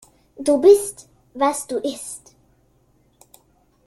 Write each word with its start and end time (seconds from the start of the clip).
Du 0.39 0.57
bist, 0.59 1.07
was 1.35 1.67
du 1.67 1.77
isst. 1.77 2.33